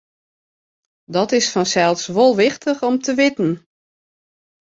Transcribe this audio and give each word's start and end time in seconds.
Dat 1.15 1.31
is 1.37 1.49
fansels 1.53 2.03
wol 2.15 2.33
wichtich 2.39 2.79
om 2.89 2.95
te 3.05 3.13
witten. 3.19 3.51